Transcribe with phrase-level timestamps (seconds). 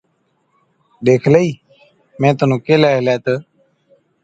[1.05, 1.49] ڏيکلئِي
[2.19, 3.33] مين تنُون ڪيهلَي هِلَي تہ،